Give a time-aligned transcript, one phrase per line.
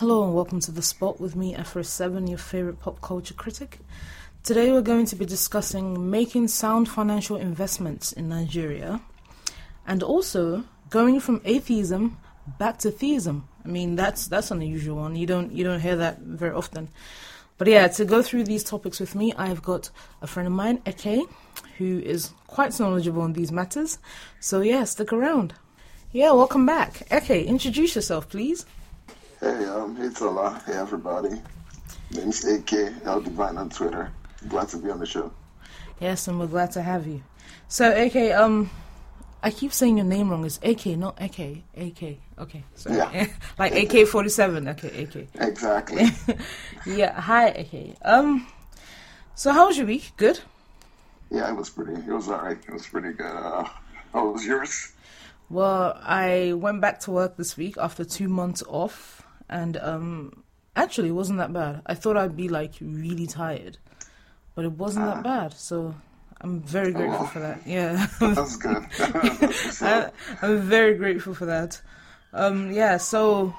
[0.00, 3.78] Hello and welcome to The Spot with me, AfroVII, your favorite pop culture critic.
[4.42, 9.00] Today we're going to be discussing making sound financial investments in Nigeria
[9.86, 12.18] and also going from atheism
[12.58, 13.48] back to theism.
[13.64, 15.16] I mean, that's that's an unusual one.
[15.16, 16.90] You don't you don't hear that very often.
[17.56, 19.88] But yeah, to go through these topics with me, I've got
[20.20, 21.26] a friend of mine, Eke,
[21.78, 23.98] who is quite knowledgeable on these matters.
[24.40, 25.54] So yeah, stick around.
[26.12, 27.10] Yeah, welcome back.
[27.10, 28.66] Eke, introduce yourself, please.
[29.46, 31.40] Hey, um, hey Tola, hey everybody.
[32.10, 32.66] Name's AK
[33.04, 34.10] Eldivyn on Twitter.
[34.48, 35.30] Glad to be on the show.
[36.00, 37.22] Yes, and we're glad to have you.
[37.68, 38.68] So, AK, um,
[39.44, 40.44] I keep saying your name wrong.
[40.44, 41.58] It's AK, not AK.
[41.76, 42.16] AK.
[42.40, 42.96] Okay, sorry.
[42.96, 43.28] Yeah.
[43.58, 44.66] like AK forty seven.
[44.66, 45.28] Okay, AK.
[45.40, 46.08] Exactly.
[46.84, 47.12] Yeah.
[47.20, 47.98] Hi, AK.
[48.02, 48.48] Um,
[49.36, 50.10] so how was your week?
[50.16, 50.40] Good.
[51.30, 51.92] yeah, it was pretty.
[51.92, 52.58] It was alright.
[52.66, 53.26] It was pretty good.
[53.26, 53.62] Uh,
[54.12, 54.90] how was yours?
[55.48, 59.15] Well, I went back to work this week after two months off,
[59.48, 60.42] and um,
[60.74, 61.82] actually, it wasn't that bad.
[61.86, 63.78] I thought I'd be like really tired,
[64.54, 65.52] but it wasn't that bad.
[65.54, 65.94] So
[66.40, 67.66] I'm very grateful for that.
[67.66, 68.84] Yeah, That's good.
[69.82, 70.10] I,
[70.42, 71.80] I'm very grateful for that.
[72.32, 72.96] Um, yeah.
[72.98, 73.54] So,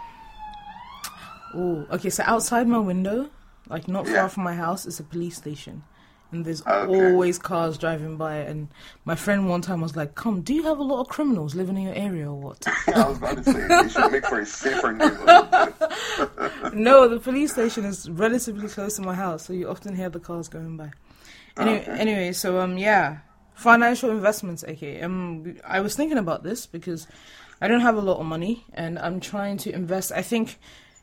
[1.55, 2.09] oh, okay.
[2.09, 3.29] So outside my window,
[3.69, 4.13] like not Yeah.
[4.15, 5.83] far from my house, is a police station.
[6.31, 6.91] And there's Okay.
[6.93, 8.35] always cars driving by.
[8.39, 8.67] And
[9.05, 11.77] my friend one time was like, "Come, do you have a lot of criminals living
[11.77, 14.45] in your area or what?" I was about to say they should make for a
[14.45, 15.46] safer neighborhood.
[16.73, 20.19] no, the police station is relatively close to my house, so you often hear the
[20.19, 20.91] cars going by.
[21.57, 21.99] Anyway, Okay.
[21.99, 23.19] anyway so um, yeah,
[23.55, 27.07] financial investments, Okay, um, I was thinking about this because
[27.61, 30.11] I don't have a lot of money, and I'm trying to invest.
[30.11, 30.59] I think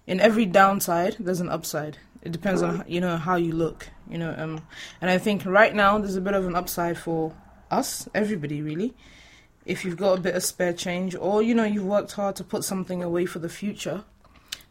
[0.07, 1.99] in every downside, there's an upside.
[2.23, 4.35] It depends on you know how you look, you know.
[4.39, 4.63] Um,
[5.01, 7.35] and I think right now there's a bit of an upside for
[7.71, 8.95] us, everybody, really.
[9.67, 12.45] If you've got a bit of spare change, or you know you've worked hard to
[12.45, 14.05] put something away for the future,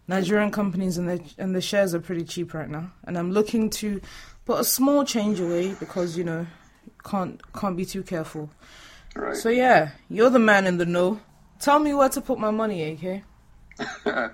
[0.08, 3.70] Nigerian companies and the and the shares are pretty cheap right now, and I'm looking
[3.82, 4.02] to
[4.46, 6.46] put a small change away because you know
[7.04, 8.50] can't can't be too careful.
[9.16, 9.36] Right.
[9.36, 11.20] So yeah, you're the man in the know.
[11.60, 13.24] Tell me where to put my money, AK.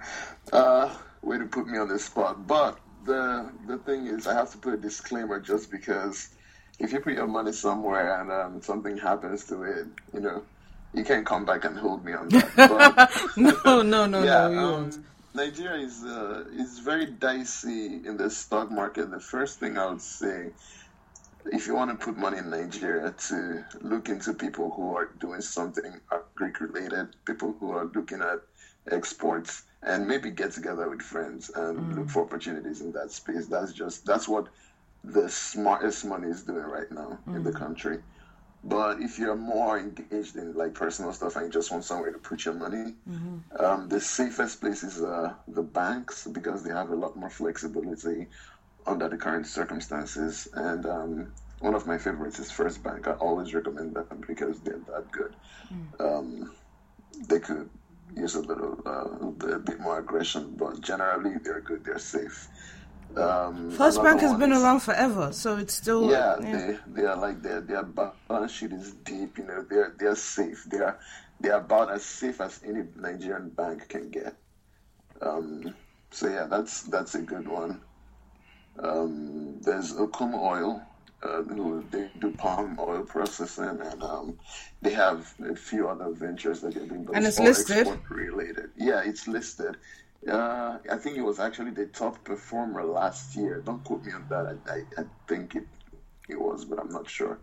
[0.54, 2.48] uh, way to put me on the spot.
[2.48, 6.30] But the the thing is, I have to put a disclaimer just because
[6.80, 10.44] if you put your money somewhere and um, something happens to it, you know,
[10.94, 12.56] you can't come back and hold me on that.
[12.56, 14.98] But, no, no, no, yeah, no, you um, won't.
[15.34, 19.12] Nigeria is uh, is very dicey in the stock market.
[19.12, 20.52] The first thing I would say,
[21.46, 25.42] if you want to put money in Nigeria, to look into people who are doing
[25.42, 28.40] something agric related, people who are looking at
[28.92, 33.46] exports, and maybe get together with friends and look for opportunities in that space.
[33.48, 34.48] That's just that's what
[35.04, 38.00] the smartest money is doing right now in the country.
[38.64, 42.20] But if you're more engaged in like personal stuff and you just want somewhere to
[42.20, 42.96] put your money,
[43.60, 48.28] um, the safest place is uh, the banks because they have a lot more flexibility
[48.86, 50.48] under the current circumstances.
[50.54, 53.08] And um, one of my favorites is First Bank.
[53.08, 55.36] I always recommend them because they're that good.
[56.00, 56.52] Um,
[57.28, 57.70] they could
[58.16, 61.84] use a little, uh, a bit more aggression, but generally they're good.
[61.86, 62.50] They're safe.
[63.16, 67.16] Um, First Bank has been is- around forever, so it's still yeah, they they are
[67.18, 69.38] like their their balance sheet is deep.
[69.38, 70.64] You know, they're they're safe.
[70.66, 71.00] They are
[71.42, 74.36] they are about as safe as any Nigerian bank can get.
[75.22, 75.74] Um,
[76.12, 77.82] so yeah, that's that's a good one.
[78.78, 80.84] Um, there's Okomu Oil.
[81.22, 84.40] Uh, who they do palm oil processing, and um,
[84.82, 87.04] they have a few other ventures that they're doing.
[87.04, 87.76] but And it's listed?
[87.80, 88.70] export related.
[88.78, 89.76] Yeah, it's listed.
[90.28, 93.62] Uh, I think it was actually the top performer last year.
[93.66, 94.60] Don't quote me on that.
[94.68, 95.64] I, I, I think it
[96.28, 97.40] it was, but I'm not sure.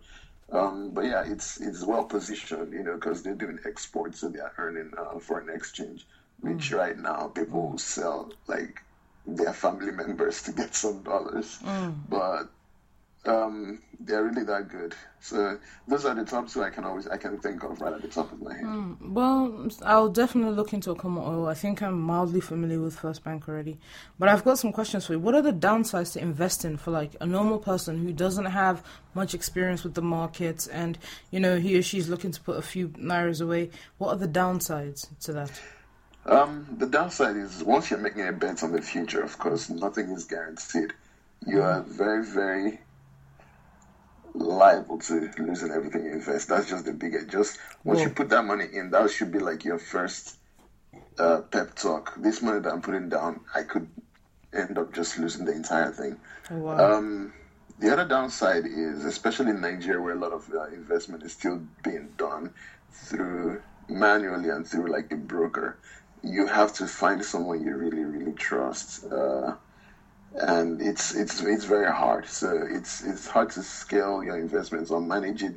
[0.51, 4.39] Um, but yeah, it's it's well positioned, you know, because they're doing exports, so they
[4.39, 6.05] are earning uh, foreign exchange.
[6.39, 8.79] Which right now people sell like
[9.25, 11.59] their family members to get some dollars,
[12.07, 12.49] but
[13.27, 14.95] um, they're really that good.
[15.19, 18.01] So those are the top two I can always I can think of right at
[18.01, 18.95] the top of my head.
[19.01, 21.47] Well, I'll definitely look into Okomu Oil.
[21.47, 23.77] I think I'm mildly familiar with First Bank already.
[24.17, 25.19] But I've got some questions for you.
[25.19, 29.33] What are the downsides to investing for like a normal person who doesn't have much
[29.33, 30.97] experience with the markets and,
[31.31, 33.71] you know, he or she's looking to put a few nairas away?
[33.97, 35.61] What are the downsides to that?
[36.25, 40.09] Um, the downside is once you're making a bet on the future, of course, nothing
[40.09, 40.93] is guaranteed.
[41.45, 42.79] You are very, very
[44.37, 46.49] liable to losing everything you invest.
[46.49, 47.29] That's just the big.
[47.29, 50.37] Just once you put that money in, that should be like your first
[51.19, 52.13] uh, pep talk.
[52.17, 53.87] This money that I'm putting down, I could
[54.53, 56.17] end up just losing the entire thing.
[56.51, 56.97] Oh, wow.
[56.97, 57.33] Um,
[57.79, 61.61] the other downside is, especially in Nigeria, where a lot of uh, investment is still
[61.83, 62.53] being done
[62.91, 65.77] through manually and through like a broker,
[66.23, 69.05] you have to find someone you really, really trust.
[69.05, 69.55] Uh,
[70.39, 72.27] and it's it's it's very hard.
[72.27, 75.55] So it's it's hard to scale your investments or manage it.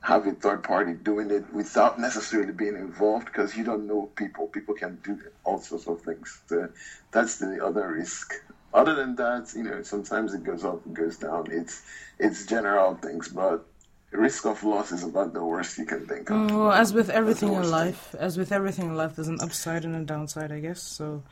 [0.00, 4.48] Have a third party doing it without necessarily being involved because you don't know people.
[4.48, 6.40] People can do all sorts of things.
[6.46, 6.68] So
[7.10, 8.34] that's the other risk.
[8.74, 11.48] Other than that, you know, sometimes it goes up, it goes down.
[11.50, 11.82] It's
[12.18, 13.64] it's general things, but
[14.10, 16.50] risk of loss is about the worst you can think of.
[16.50, 18.20] Well, as with everything in life, thing.
[18.20, 20.82] as with everything in life, there's an upside and a downside, I guess.
[20.82, 21.22] So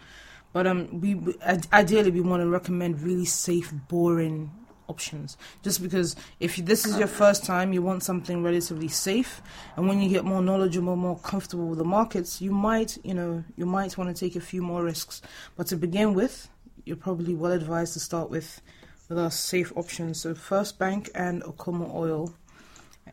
[0.52, 1.18] but um, we
[1.72, 4.50] ideally we want to recommend really safe, boring
[4.88, 5.36] options.
[5.62, 9.40] Just because if this is your first time, you want something relatively safe,
[9.76, 13.44] and when you get more knowledgeable, more comfortable with the markets, you might, you know,
[13.56, 15.22] you might want to take a few more risks.
[15.56, 16.48] But to begin with,
[16.84, 18.60] you're probably well advised to start with
[19.08, 20.20] with our safe options.
[20.20, 22.34] So First Bank and Okomu Oil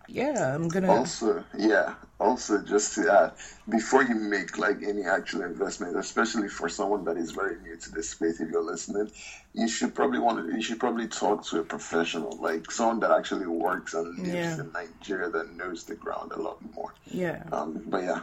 [0.07, 0.91] yeah, I'm gonna.
[0.91, 1.93] Also, yeah.
[2.19, 3.31] Also, just to add,
[3.69, 7.91] before you make like any actual investment, especially for someone that is very new to
[7.91, 9.09] this space, if you're listening,
[9.53, 10.53] you should probably want to.
[10.53, 14.59] You should probably talk to a professional, like someone that actually works and lives yeah.
[14.59, 16.93] in Nigeria that knows the ground a lot more.
[17.05, 17.43] Yeah.
[17.51, 17.81] Um.
[17.87, 18.21] But yeah.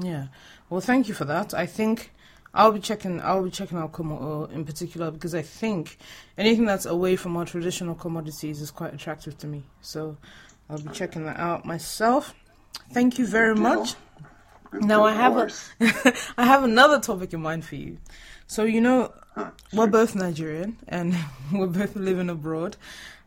[0.00, 0.26] Yeah.
[0.70, 1.54] Well, thank you for that.
[1.54, 2.12] I think.
[2.54, 3.20] I'll be checking.
[3.20, 5.98] I'll be checking out Como in particular because I think
[6.38, 9.64] anything that's away from our traditional commodities is quite attractive to me.
[9.82, 10.16] So
[10.70, 12.34] I'll be checking that out myself.
[12.92, 13.94] Thank you very much.
[14.72, 15.50] Now I have a
[16.38, 17.98] I have another topic in mind for you.
[18.46, 19.12] So you know
[19.72, 21.16] we're both Nigerian and
[21.52, 22.76] we're both living abroad,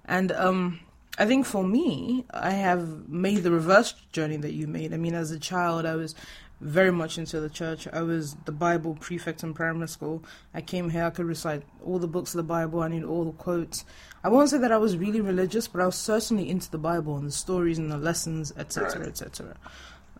[0.05, 0.79] and um,
[1.17, 4.93] I think for me I have made the reverse journey that you made.
[4.93, 6.15] I mean, as a child, I was
[6.61, 7.87] very much into the church.
[7.91, 10.23] I was the Bible prefect in primary school.
[10.53, 13.25] I came here, I could recite all the books of the Bible, I knew all
[13.25, 13.83] the quotes.
[14.23, 17.17] I won't say that I was really religious, but I was certainly into the Bible
[17.17, 19.55] and the stories and the lessons, etc., etc.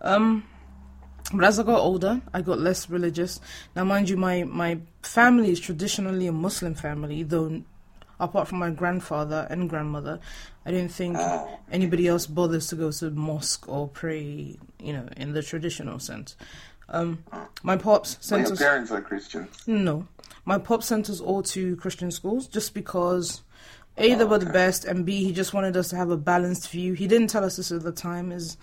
[0.01, 0.43] Um,
[1.31, 3.39] but as I got older, I got less religious.
[3.75, 7.61] Now, mind you, my, my family is traditionally a Muslim family, though
[8.21, 10.19] apart from my grandfather and grandmother,
[10.65, 11.47] I don't think ah.
[11.71, 16.37] anybody else bothers to go to mosque or pray, you know, in the traditional sense.
[16.87, 17.23] Um,
[17.63, 18.59] my pops sent well, your us.
[18.59, 19.49] parents are Christian.
[19.65, 20.07] No,
[20.45, 23.41] my pops sent us all to Christian schools just because.
[23.97, 26.15] A, they ah, were the best, and B, he just wanted us to have a
[26.15, 26.93] balanced view.
[26.93, 28.55] He didn't tell us this at the time, is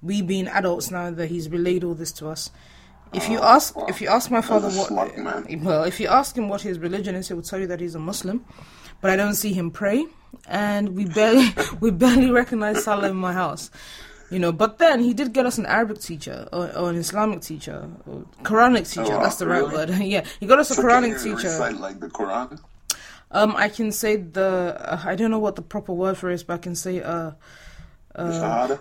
[0.00, 2.52] we being adults now that he's relayed all this to us.
[3.12, 6.48] If you oh, ask, if you ask my father what, well, if you ask him
[6.48, 8.44] what his religion is, he will tell you that he's a Muslim
[9.00, 10.06] but I don't see him pray,
[10.46, 11.48] and we barely
[11.80, 13.70] we barely recognize Salah in my house.
[14.30, 17.40] You know, but then he did get us an Arabic teacher or, or an Islamic
[17.40, 19.14] teacher, or Quranic teacher.
[19.14, 19.74] Oh, that's the really?
[19.74, 19.90] right word.
[20.00, 21.48] yeah, he got us so a Quranic teacher.
[21.48, 22.60] Recite, like the Quran.
[23.30, 26.34] Um, I can say the uh, I don't know what the proper word for it
[26.34, 27.32] is, but I can say uh.
[28.14, 28.76] Uh,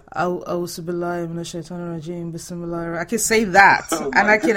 [2.97, 4.55] I can say that, oh and I can,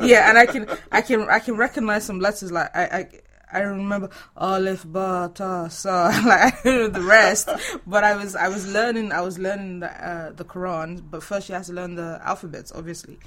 [0.00, 3.08] yeah, and I can, I can, I can recognize some letters like I, I,
[3.52, 7.48] I remember Aleph Ba Ta Sa like the rest,
[7.86, 11.48] but I was I was learning I was learning the uh, the Quran, but first
[11.48, 13.18] you have to learn the alphabets, obviously,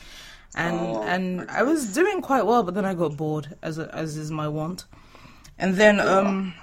[0.56, 1.54] and oh, and okay.
[1.54, 4.48] I was doing quite well, but then I got bored as a, as is my
[4.48, 4.86] want,
[5.58, 6.54] and then um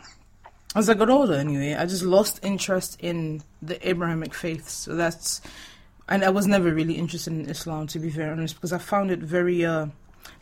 [0.75, 4.73] as I got older anyway, I just lost interest in the Abrahamic faiths.
[4.73, 5.41] So that's
[6.09, 9.11] and I was never really interested in Islam to be very honest because I found
[9.11, 9.87] it very uh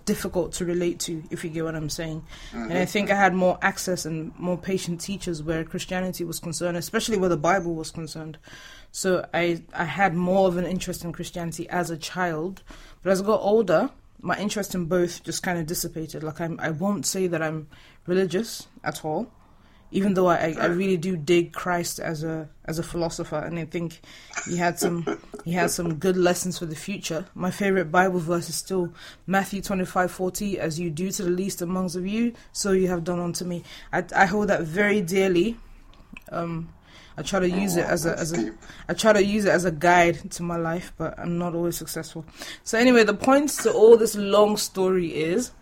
[0.05, 2.23] difficult to relate to, if you get what I'm saying.
[2.51, 2.63] Mm-hmm.
[2.63, 2.85] And I mm-hmm.
[2.85, 7.31] think I had more access and more patient teachers where Christianity was concerned, especially where
[7.31, 8.39] the Bible was concerned.
[8.93, 12.63] So I I had more of an interest in Christianity as a child,
[13.03, 16.23] but as I got older, my interest in both just kind of dissipated.
[16.23, 17.69] Like I'm, I won't say that I'm
[18.07, 19.31] religious at all,
[19.95, 23.65] even though I, I really do dig Christ as a as a philosopher, and I
[23.65, 24.01] think
[24.45, 25.07] he had some
[25.45, 27.27] he had some good lessons for the future.
[27.35, 28.93] My favorite Bible verse is still
[29.29, 32.89] Matthew twenty five forty, as you do to the least amongst of you, so you
[32.89, 33.63] have done unto me.
[33.93, 35.57] I, I hold that very dearly.
[36.33, 36.71] Um,
[37.17, 38.53] I try to use it as a as a
[38.89, 41.77] I try to use it as a guide to my life, but I'm not always
[41.77, 42.25] successful.
[42.65, 45.53] So anyway, the point to all this long story is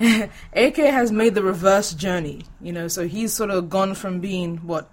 [0.52, 4.58] AK has made the reverse journey, you know, so he's sort of gone from being
[4.58, 4.90] what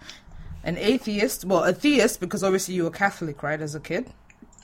[0.63, 4.10] an atheist, well, a theist because obviously you were Catholic, right, as a kid.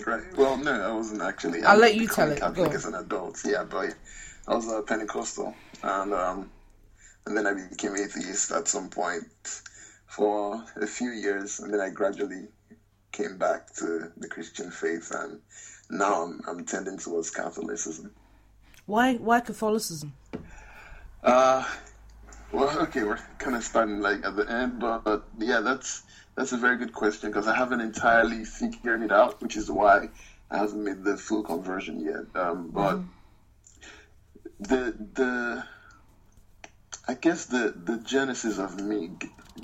[0.06, 0.24] Right.
[0.38, 1.62] Well, no, I wasn't actually.
[1.64, 2.40] I'll let you tell it.
[2.40, 3.94] Catholic as an adult, yeah, but
[4.48, 6.50] I was a Pentecostal, and um,
[7.26, 9.62] and then I became atheist at some point
[10.08, 12.48] for a few years, and then I gradually
[13.12, 15.42] came back to the Christian faith, and
[15.90, 18.12] now I'm, I'm tending towards Catholicism.
[18.90, 20.14] Why why Catholicism?
[21.24, 21.64] Uh,
[22.52, 26.02] well, okay, we're kind of starting like at the end, but, but yeah, that's
[26.34, 30.10] that's a very good question because I haven't entirely figured it out, which is why
[30.50, 32.42] I haven't made the full conversion yet.
[32.42, 34.64] Um, but mm-hmm.
[34.64, 35.64] the the
[37.08, 39.12] I guess the the genesis of me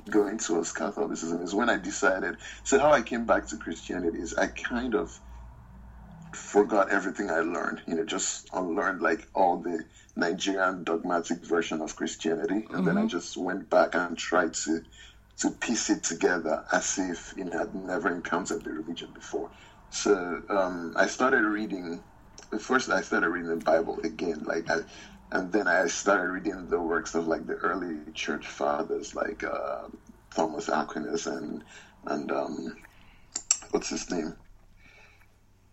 [0.08, 2.38] going towards Catholicism is when I decided.
[2.64, 5.20] So how I came back to Christianity is I kind of
[6.36, 7.82] forgot everything I learned.
[7.88, 9.84] You know, just unlearned like all the
[10.16, 12.86] Nigerian dogmatic version of Christianity, and mm-hmm.
[12.86, 13.10] then I mm-hmm.
[13.10, 14.84] just went back and tried to
[15.38, 19.50] to piece it together as if you know I'd never encountered the religion before.
[19.90, 22.02] So um, I started reading.
[22.60, 24.80] First, I started reading the Bible again, like, I,
[25.32, 29.88] and then I started reading the works of like the early church fathers, like uh,
[30.34, 31.64] Thomas Aquinas and
[32.06, 32.76] and um,
[33.72, 34.36] what's his name?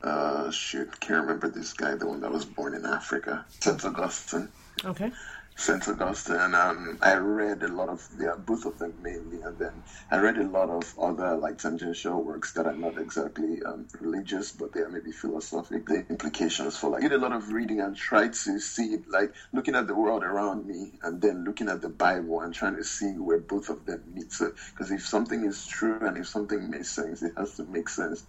[0.02, 4.48] Uh, shoot, can't remember this guy, the one that was born in Africa, Saint Augustine.
[4.84, 5.12] Okay.
[5.54, 5.86] St.
[5.86, 6.54] Augustine.
[6.54, 10.38] Um, I read a lot of yeah, both of them mainly, and then I read
[10.38, 14.80] a lot of other like tangential works that are not exactly um, religious, but they
[14.80, 15.86] are maybe philosophic.
[15.86, 19.34] The implications for like I did a lot of reading and tried to see like
[19.52, 22.84] looking at the world around me, and then looking at the Bible and trying to
[22.84, 24.32] see where both of them meet.
[24.32, 27.90] So, because if something is true and if something makes sense, it has to make
[27.90, 28.24] sense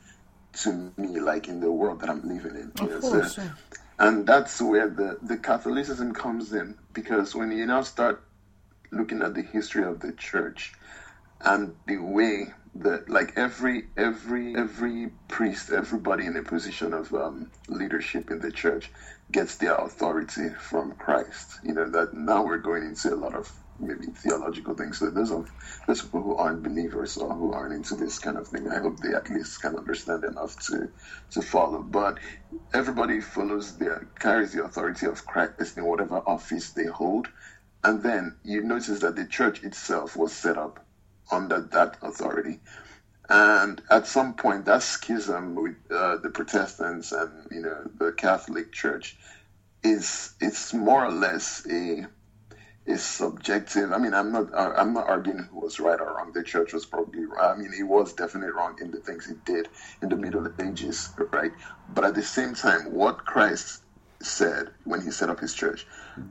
[0.62, 2.72] to me, like in the world that I'm living in.
[2.79, 3.43] Of course, so,
[4.00, 8.24] and that's where the, the Catholicism comes in because when you now start
[8.91, 10.74] looking at the history of the church
[11.41, 17.51] and the way that like every every every priest everybody in a position of um,
[17.67, 18.91] leadership in the church
[19.31, 23.51] gets their authority from christ you know that now we're going into a lot of
[23.80, 25.00] maybe theological things.
[25.00, 25.51] So those of
[25.88, 29.00] those people who aren't believers or who aren't into this kind of thing, I hope
[29.00, 30.89] they at least can understand enough to
[31.32, 31.82] to follow.
[31.84, 32.20] But
[32.74, 37.27] everybody follows their carries the authority of Christ in whatever office they hold.
[37.84, 40.86] And then you notice that the church itself was set up
[41.32, 42.60] under that authority.
[43.30, 48.72] And at some point, that schism with uh, the Protestants and you know the Catholic
[48.72, 49.18] Church
[49.84, 52.08] is it's more or less a
[52.86, 53.92] is subjective.
[53.92, 56.32] I mean, I'm not I'm not arguing who was right or wrong.
[56.34, 59.70] The church was probably I mean, he was definitely wrong in the things he did
[60.02, 61.52] in the Middle Ages, right?
[61.88, 63.84] But at the same time, what Christ
[64.22, 65.86] said when he set up his church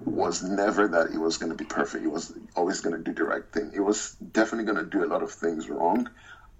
[0.04, 2.02] was never that he was going to be perfect.
[2.02, 3.70] He was always going to do the right thing.
[3.72, 6.08] He was definitely going to do a lot of things wrong,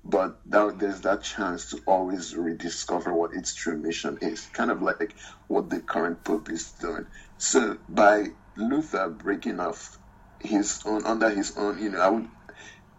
[0.04, 4.46] but that, there's that chance to always rediscover what its true mission is.
[4.46, 5.14] Kind of like
[5.46, 7.06] what the current pope is doing.
[7.38, 9.98] So by Luther breaking off
[10.40, 12.28] his own under his own, you know, I would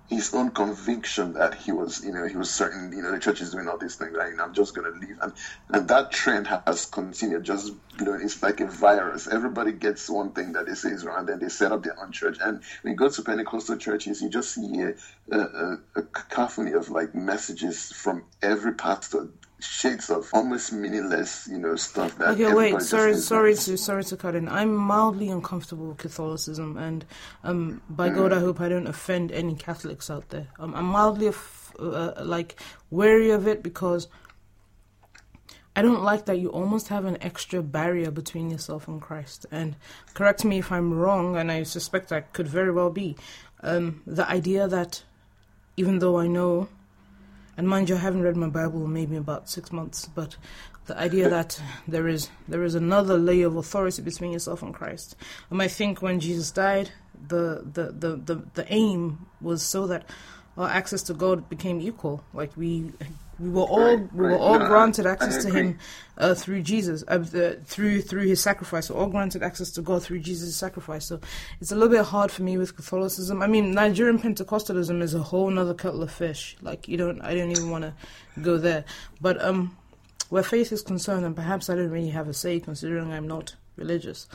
[0.07, 3.41] his own conviction that he was, you know, he was certain, you know, the church
[3.41, 4.33] is doing all these things, right?
[4.39, 5.33] I'm just gonna leave, and
[5.73, 7.43] and that trend has continued.
[7.43, 9.27] Just you know, it's like a virus.
[9.27, 11.99] Everybody gets one thing that they say is wrong, and then they set up their
[11.99, 12.37] own church.
[12.41, 14.93] And when you go to Pentecostal churches, you just see a,
[15.37, 19.29] a, a cacophony of like messages from every pastor
[19.63, 22.29] shades of almost meaningless, you know, stuff that.
[22.29, 22.81] Okay, wait.
[22.81, 24.47] Sorry, sorry to sorry to cut in.
[24.49, 27.05] I'm mildly uncomfortable with Catholicism, and
[27.43, 28.15] um, by mm.
[28.15, 30.47] God, I hope I don't offend any Catholics out there.
[30.59, 31.31] Um, I'm mildly
[31.79, 34.07] uh, like wary of it because.
[35.75, 39.47] I don't like that you almost have an extra barrier between yourself and Christ.
[39.51, 39.75] And
[40.13, 43.15] correct me if I'm wrong, and I suspect I could very well be.
[43.63, 45.01] Um, the idea that
[45.75, 46.69] even though I know
[47.57, 50.37] and mind you, I haven't read my Bible maybe about six months, but
[50.85, 55.15] the idea that there is there is another layer of authority between yourself and Christ.
[55.49, 56.91] And I think when Jesus died,
[57.27, 60.09] the the, the, the, the aim was so that
[60.57, 62.23] our access to God became equal.
[62.33, 62.91] Like we
[63.39, 65.79] we were all right, we were all no, granted access to Him
[66.17, 68.89] uh, through Jesus, uh, through through His sacrifice.
[68.89, 71.05] We're all granted access to God through Jesus' sacrifice.
[71.05, 71.19] So
[71.59, 73.41] it's a little bit hard for me with Catholicism.
[73.41, 76.55] I mean, Nigerian Pentecostalism is a whole other kettle of fish.
[76.61, 77.93] Like you don't, I don't even want to
[78.41, 78.85] go there.
[79.19, 79.75] But um,
[80.29, 83.55] where faith is concerned, and perhaps I don't really have a say considering I'm not
[83.75, 84.27] religious.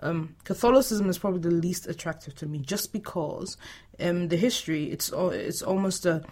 [0.00, 3.56] Um, Catholicism is probably the least attractive to me, just because
[4.00, 6.24] um, the history it's it's almost a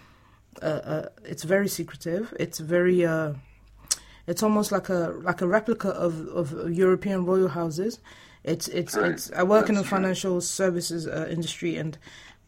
[0.61, 2.33] uh, uh, it's very secretive.
[2.39, 3.33] It's very uh,
[4.27, 7.99] it's almost like a like a replica of, of European royal houses.
[8.43, 9.11] It's it's right.
[9.11, 9.31] it's.
[9.31, 11.97] I work That's in the financial services uh, industry, and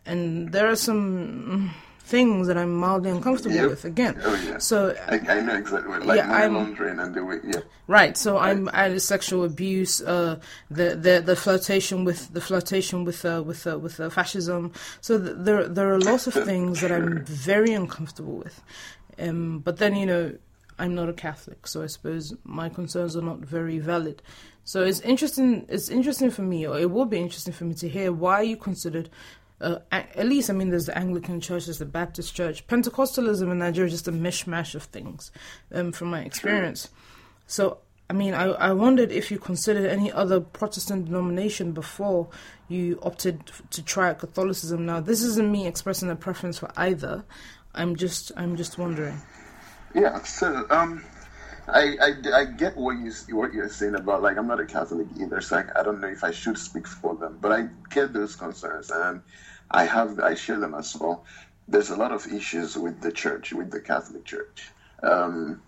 [0.06, 1.74] and there are some
[2.06, 3.70] things that I'm mildly uncomfortable yep.
[3.70, 4.22] with again.
[4.24, 4.60] Oh, yeah.
[4.60, 7.62] So I, I know exactly what, like yeah, money I'm, laundering and the way, yeah.
[7.88, 8.16] Right.
[8.16, 8.52] So right.
[8.52, 13.66] I'm at sexual abuse, uh, the the the flirtation with the flirtation with uh, with
[13.66, 14.72] uh, with uh, fascism.
[15.02, 18.62] So th- there there are lots of things that I'm very uncomfortable with.
[19.18, 20.36] Um, but then you know
[20.78, 24.22] I'm not a Catholic, so I suppose my concerns are not very valid.
[24.64, 25.66] So it's interesting.
[25.70, 28.58] It's interesting for me, or it will be interesting for me to hear why you
[28.58, 29.10] considered
[29.62, 32.68] uh, at least, I mean, there's the Anglican Church, there's the Baptist Church.
[32.68, 35.32] Pentecostalism in Nigeria is just a mishmash of things,
[35.74, 36.90] um, from my experience.
[37.48, 42.30] So I mean, I, I wondered if you considered any other Protestant denomination before
[42.68, 44.86] you opted to try Catholicism.
[44.86, 47.26] Now, this isn't me expressing a preference for either.
[47.74, 49.20] I'm just I'm just wondering.
[49.96, 50.22] Yeah.
[50.24, 51.04] So um,
[51.68, 55.08] I, I, I get what you what you're saying about like I'm not a Catholic
[55.20, 58.14] either, so I, I don't know if I should speak for them, but I get
[58.14, 59.22] those concerns and
[59.70, 61.26] I have I share them as well.
[61.68, 64.72] There's a lot of issues with the church, with the Catholic Church.
[65.02, 65.64] Um,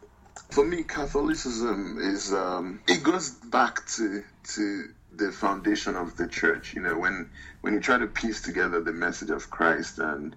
[0.51, 4.23] for me, Catholicism is um, it goes back to
[4.55, 6.73] to the foundation of the church.
[6.73, 7.29] You know, when
[7.61, 10.35] when you try to piece together the message of Christ and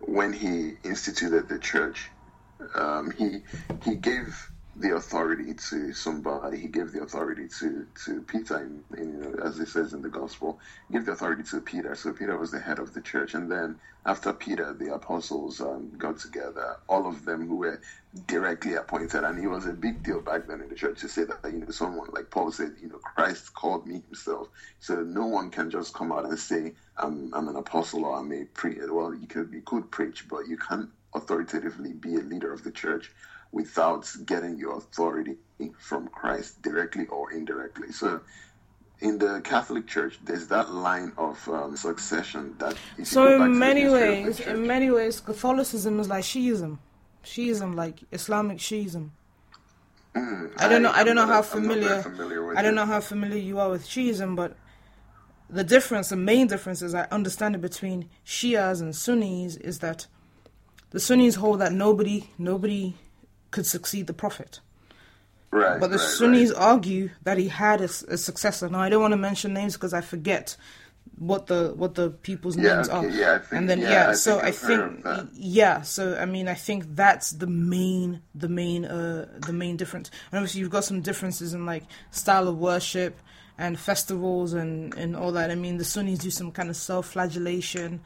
[0.00, 2.10] when he instituted the church,
[2.74, 3.42] um, he
[3.84, 6.60] he gave the authority to somebody.
[6.60, 10.02] He gave the authority to, to Peter, in, in, you know, as it says in
[10.02, 10.60] the gospel.
[10.88, 11.94] He gave the authority to Peter.
[11.96, 13.34] So Peter was the head of the church.
[13.34, 17.82] And then after Peter, the apostles um, got together, all of them who were
[18.26, 19.24] directly appointed.
[19.24, 21.60] And it was a big deal back then in the church to say that, you
[21.60, 24.48] know, someone like Paul said, you know, Christ called me himself.
[24.80, 28.32] So no one can just come out and say, I'm, I'm an apostle or I'm
[28.32, 28.76] a pre.
[28.90, 32.72] Well, you could, you could preach, but you can't authoritatively be a leader of the
[32.72, 33.12] church
[33.56, 35.36] without getting your authority
[35.78, 37.90] from Christ directly or indirectly.
[37.90, 38.20] So
[39.00, 42.76] in the Catholic Church, there's that line of um, succession that.
[43.04, 46.78] So in many ways, in many ways, Catholicism is like Shiism,
[47.24, 49.10] Shiism like Islamic Shiism.
[50.14, 50.90] Mm, I don't know.
[50.90, 52.02] I, I don't know how familiar.
[52.02, 52.80] familiar I don't it.
[52.80, 54.56] know how familiar you are with Shiism, but
[55.48, 60.06] the difference, the main difference, as I understand it between Shias and Sunnis, is that
[60.90, 62.94] the Sunnis hold that nobody, nobody
[63.50, 64.60] could succeed the Prophet.
[65.50, 66.60] Right, but the right, Sunnis right.
[66.60, 68.68] argue that he had a, a, successor.
[68.68, 70.56] Now I don't want to mention names because I forget
[71.18, 73.08] what the what the people's yeah, names okay, are.
[73.08, 76.48] Yeah, think, and then yeah, yeah, I so think I think yeah, so I mean
[76.48, 80.10] I think that's the main the main uh the main difference.
[80.30, 83.18] And obviously you've got some differences in like style of worship
[83.56, 85.50] and festivals and and all that.
[85.50, 88.00] I mean the Sunnis do some kind of self-flagellation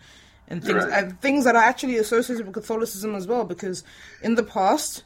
[0.49, 1.04] and things right.
[1.04, 3.83] and things that are actually associated with Catholicism as well because
[4.22, 5.05] in the past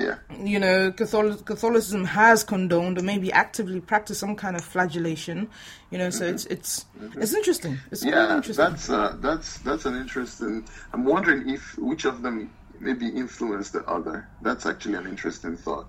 [0.00, 0.16] yeah.
[0.42, 5.48] You know, Catholic, Catholicism has condoned or maybe actively practiced some kind of flagellation.
[5.90, 6.34] You know, so mm-hmm.
[6.34, 7.20] it's it's mm-hmm.
[7.20, 7.78] it's interesting.
[7.90, 8.64] It's yeah, interesting.
[8.64, 10.66] that's uh, that's that's an interesting.
[10.92, 14.28] I'm wondering if which of them maybe influenced the other.
[14.42, 15.86] That's actually an interesting thought.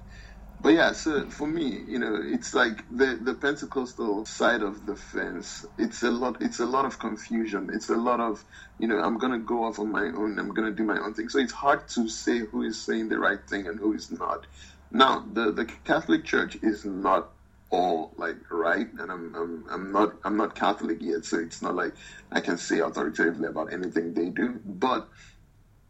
[0.62, 4.96] But yeah, so for me, you know, it's like the the Pentecostal side of the
[4.96, 5.66] fence.
[5.80, 6.40] It's a lot.
[6.40, 7.72] It's a lot of confusion.
[7.74, 8.46] It's a lot of,
[8.78, 10.38] you know, I'm gonna go off on my own.
[10.38, 11.30] I'm gonna do my own thing.
[11.30, 14.46] So it's hard to say who is saying the right thing and who is not.
[14.92, 17.32] Now, the the Catholic Church is not
[17.72, 21.76] all like right, and I'm I'm I'm not I'm not Catholic yet, so it's not
[21.76, 21.94] like
[22.32, 24.60] I can say authoritatively about anything they do.
[24.64, 25.10] But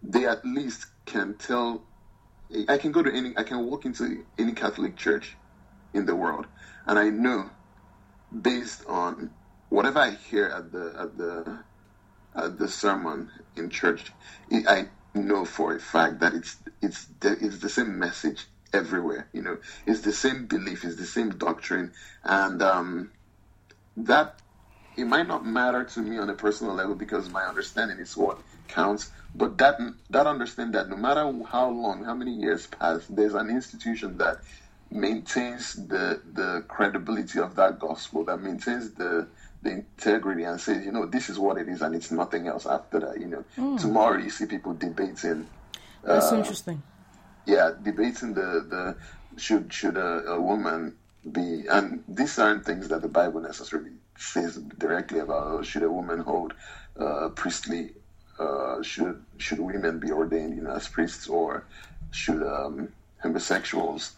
[0.02, 1.84] they at least can tell
[2.68, 5.38] I can go to any, I can walk into any Catholic church
[5.94, 6.48] in the world,
[6.86, 7.50] and I know,
[8.42, 9.32] based on
[9.70, 11.64] whatever I hear at the at the
[12.36, 14.12] at the sermon in church,
[14.52, 19.30] I know for a fact that it's it's the, it's the same message everywhere.
[19.34, 23.12] You know, it's the same belief, it's the same doctrine, and um,
[23.98, 24.42] that
[24.98, 28.40] it might not matter to me on a personal level because my understanding is what
[28.68, 29.12] counts.
[29.34, 33.50] But that that understand that no matter how long, how many years pass, there's an
[33.50, 34.40] institution that
[34.90, 39.28] maintains the the credibility of that gospel, that maintains the
[39.64, 42.66] the integrity and says, you know, this is what it is and it's nothing else
[42.66, 43.20] after that.
[43.20, 43.80] You know, mm.
[43.80, 45.48] tomorrow you see people debating.
[46.04, 46.82] That's uh, interesting.
[47.46, 48.96] Yeah, debating the the
[49.40, 50.96] should should a, a woman
[51.32, 56.20] be and these aren't things that the Bible necessarily says directly about should a woman
[56.20, 56.54] hold
[57.00, 57.92] uh, priestly
[58.42, 61.64] uh, should should women be ordained you know, as priests or
[62.12, 62.90] should um,
[63.22, 64.14] homosexuals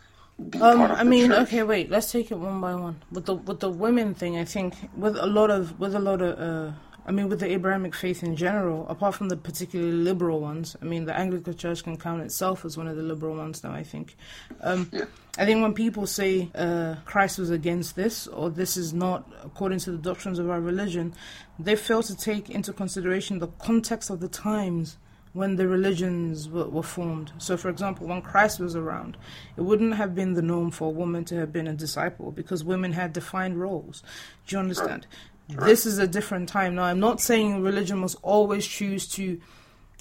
[0.49, 1.47] be um, part of I mean, church?
[1.47, 1.89] okay, wait.
[1.89, 3.01] Let's take it one by one.
[3.11, 6.21] With the with the women thing, I think with a lot of with a lot
[6.21, 6.71] of uh,
[7.05, 10.85] I mean, with the Abrahamic faith in general, apart from the particularly liberal ones, I
[10.85, 13.83] mean, the Anglican Church can count itself as one of the liberal ones now, I
[13.83, 14.15] think.
[14.61, 15.05] Um, yeah.
[15.37, 19.79] I think when people say uh, Christ was against this, or this is not according
[19.79, 21.13] to the doctrines of our religion,
[21.59, 24.97] they fail to take into consideration the context of the times
[25.33, 27.31] when the religions were, were, formed.
[27.39, 29.17] So, for example, when Christ was around,
[29.57, 32.63] it wouldn't have been the norm for a woman to have been a disciple because
[32.63, 34.03] women had defined roles.
[34.45, 35.07] Do you understand?
[35.55, 35.67] Right.
[35.67, 36.75] This is a different time.
[36.75, 39.39] Now, I'm not saying religion must always choose to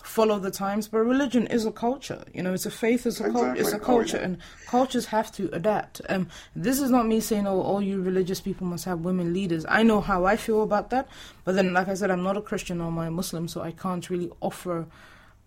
[0.02, 2.24] follow the times, but religion is a culture.
[2.34, 3.40] You know, it's a faith, it's a exactly.
[3.40, 6.00] culture, it's a culture, and cultures have to adapt.
[6.08, 9.64] Um, this is not me saying, oh, all you religious people must have women leaders.
[9.68, 11.08] I know how I feel about that,
[11.44, 14.08] but then, like I said, I'm not a Christian or a Muslim, so I can't
[14.10, 14.86] really offer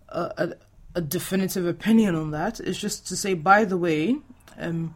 [0.08, 0.52] a, a,
[0.94, 2.58] a definitive opinion on that.
[2.60, 4.16] It's just to say, by the way,
[4.58, 4.94] um,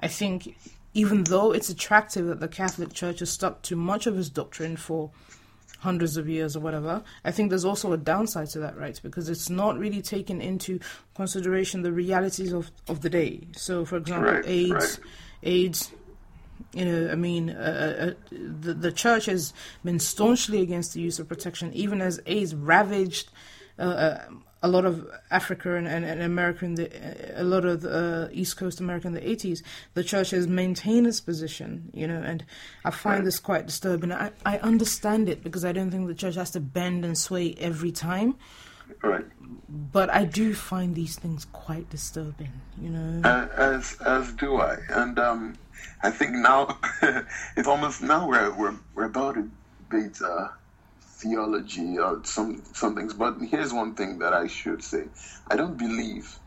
[0.00, 0.54] I think
[0.98, 4.76] even though it's attractive that the Catholic Church has stuck to much of its doctrine
[4.76, 5.12] for
[5.78, 8.98] hundreds of years or whatever, I think there's also a downside to that, right?
[9.00, 10.80] Because it's not really taken into
[11.14, 13.46] consideration the realities of, of the day.
[13.56, 14.98] So, for example, Right, AIDS, right.
[15.44, 15.92] AIDS.
[16.72, 21.20] You know, I mean, uh, uh, the the church has been staunchly against the use
[21.20, 23.30] of protection, even as AIDS ravaged
[23.78, 24.24] uh, uh,
[24.62, 26.90] a lot of Africa and, and, and America in the
[27.40, 29.62] a lot of uh, East Coast America in the eighties.
[29.94, 32.44] The church has maintained its position, you know, and
[32.84, 34.10] I find this quite disturbing.
[34.12, 37.54] I, I understand it because I don't think the church has to bend and sway
[37.60, 38.34] every time,
[39.02, 39.24] Right.
[39.68, 43.28] but I do find these things quite disturbing, you know.
[43.28, 45.54] Uh, as as do I, and um,
[46.02, 46.78] I think now
[47.56, 49.48] it's almost now we're we're we're about to
[49.90, 50.48] debate uh,
[51.20, 53.14] theology or some some things.
[53.14, 55.08] But here's one thing that I should say:
[55.50, 56.38] I don't believe,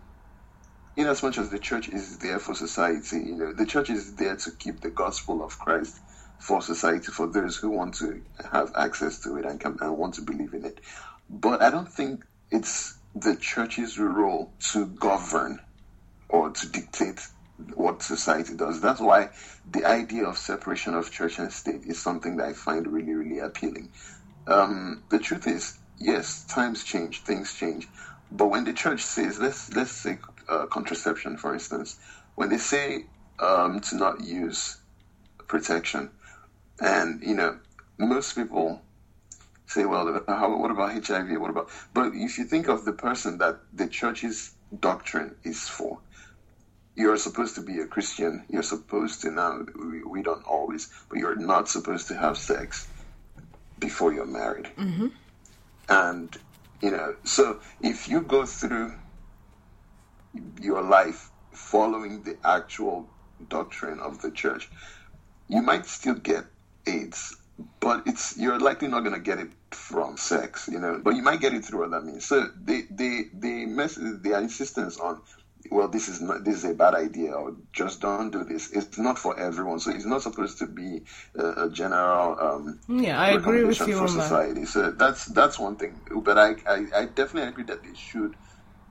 [0.95, 4.15] in as much as the church is there for society, you know, the church is
[4.15, 5.99] there to keep the gospel of Christ
[6.39, 10.15] for society for those who want to have access to it and can and want
[10.15, 10.81] to believe in it.
[11.29, 15.59] But I don't think it's the church's role to govern
[16.29, 17.21] or to dictate
[17.75, 18.81] what society does.
[18.81, 19.29] That's why
[19.69, 23.39] the idea of separation of church and state is something that I find really, really
[23.39, 23.91] appealing.
[24.51, 27.87] Um, the truth is, yes, times change, things change,
[28.31, 31.97] but when the church says, let's let's say uh, contraception, for instance,
[32.35, 33.05] when they say
[33.39, 34.77] um, to not use
[35.47, 36.11] protection,
[36.81, 37.59] and you know,
[37.97, 38.81] most people
[39.67, 41.39] say, well, how, what about HIV?
[41.39, 41.69] What about?
[41.93, 45.99] But if you think of the person that the church's doctrine is for,
[46.95, 48.43] you're supposed to be a Christian.
[48.49, 49.61] You're supposed to now.
[49.79, 52.89] We, we don't always, but you're not supposed to have sex
[53.81, 54.69] before you're married.
[54.77, 55.07] Mm-hmm.
[55.89, 56.37] And
[56.81, 58.93] you know, so if you go through
[60.61, 63.09] your life following the actual
[63.49, 64.69] doctrine of the church,
[65.49, 66.45] you might still get
[66.87, 67.35] AIDS,
[67.81, 71.01] but it's you're likely not going to get it from sex, you know.
[71.03, 72.25] But you might get it through other means.
[72.25, 75.21] So they they they mess their insistence on
[75.69, 78.71] well, this is not this is a bad idea, or just don't do this.
[78.71, 81.03] It's not for everyone, so it's not supposed to be
[81.35, 82.37] a, a general.
[82.39, 84.23] Um, Yeah, I agree with recommendation you for on that.
[84.23, 84.65] society.
[84.65, 85.99] So that's that's one thing.
[86.23, 88.35] But I, I I definitely agree that they should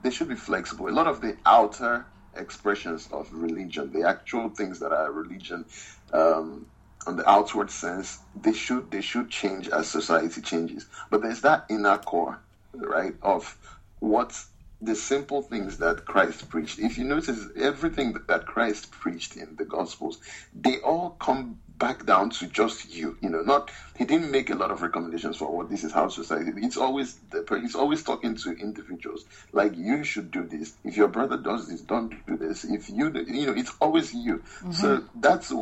[0.03, 0.89] they should be flexible.
[0.89, 2.07] A lot of the outer
[2.37, 5.65] expressions of religion, the actual things that are religion,
[6.13, 6.67] um,
[7.07, 10.87] on the outward sense, they should they should change as society changes.
[11.11, 12.39] But there's that inner core,
[12.75, 13.57] right, of
[14.01, 14.45] what
[14.83, 16.79] the simple things that Christ preached.
[16.79, 20.19] If you notice, everything that Christ preached in the Gospels,
[20.55, 23.17] they all come back down to just you.
[23.21, 26.09] You know, not he didn't make a lot of recommendations for what this is how
[26.09, 26.53] society.
[26.57, 30.77] It's always the he's always talking to individuals like you should do this.
[30.85, 32.65] If your brother does this, don't do this.
[32.65, 34.39] If you you know, it's always you.
[34.39, 34.73] Mm-hmm.
[34.73, 35.53] So that's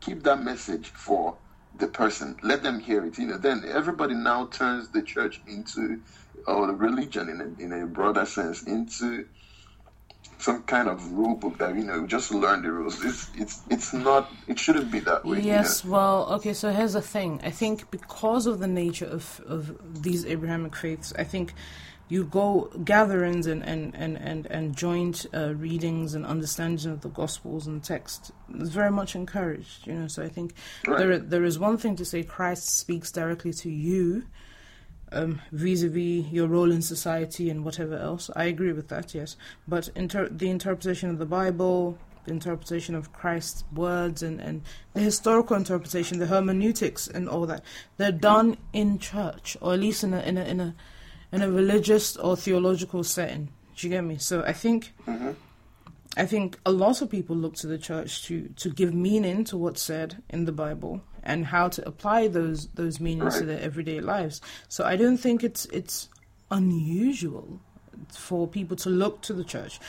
[0.00, 1.36] keep that message for
[1.78, 2.36] the person.
[2.42, 3.18] Let them hear it.
[3.18, 6.00] You know, then everybody now turns the church into
[6.46, 9.26] or the religion in a, in a broader sense into
[10.38, 13.04] some kind of rule book that you know just learn the rules.
[13.04, 14.30] It's it's it's not.
[14.46, 15.38] It shouldn't be that way.
[15.38, 15.90] you Yes, know?
[15.90, 17.40] well, okay, so here's the thing.
[17.42, 21.52] I think because of the nature of, of these Abrahamic faiths, I think
[22.08, 27.08] you go gatherings and, and, and, and, and joint uh, readings and understanding of the
[27.08, 30.06] Gospels and text is very much encouraged, you know.
[30.06, 30.54] So I think
[30.86, 30.98] Right.
[30.98, 34.26] there, there is one thing to say Christ speaks directly to you
[35.12, 38.30] um, vis-a-vis your role in society and whatever else.
[38.34, 39.36] I agree with that, yes.
[39.66, 44.62] But inter- the interpretation of the Bible, the interpretation of Christ's words, and, and
[44.94, 47.62] the historical interpretation, the hermeneutics, and all that,
[47.96, 50.74] they're done in church, or at least in a in a in a
[51.32, 53.50] in a religious or theological setting.
[53.76, 54.18] Do you get me?
[54.18, 54.92] So I think.
[56.18, 59.58] I think a lot of people look to the church to, to give meaning to
[59.58, 64.00] what's said in the Bible and how to apply those those meanings to their everyday
[64.00, 64.40] lives.
[64.68, 66.08] So I don't think it's it's
[66.50, 67.60] unusual
[68.10, 69.80] for people to look to the church,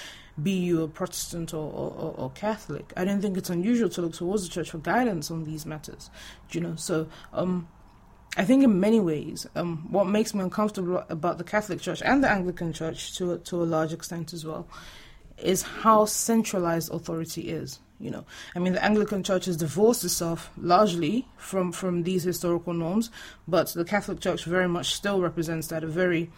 [0.41, 2.91] be you a Protestant or, or, or, or Catholic.
[2.97, 6.09] I don't think it's unusual to look towards the church for guidance on these matters.
[6.49, 6.75] Do you know?
[6.75, 7.67] So um,
[8.37, 12.23] I think in many ways, um, what makes me uncomfortable about the Catholic Church and
[12.23, 14.67] the Anglican Church to to a large extent as well
[15.37, 17.79] is how centralized authority is.
[17.99, 22.73] You know, I mean, the Anglican Church has divorced itself largely from from these historical
[22.73, 23.09] norms,
[23.47, 26.29] but the Catholic Church very much still represents that a very